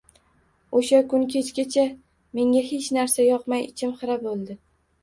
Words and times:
O‘sha 0.79 1.01
kuni 1.11 1.27
kechgacha 1.35 1.85
menga 2.41 2.65
hech 2.71 2.89
narsa 2.99 3.31
yoqmay, 3.31 3.65
ichim 3.71 3.95
xira 4.03 4.19
bo‘ldi 4.27 4.61